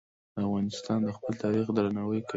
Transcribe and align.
افغانستان 0.43 0.99
د 1.05 1.09
خپل 1.17 1.33
تاریخ 1.43 1.65
درناوی 1.77 2.19
کوي. 2.25 2.29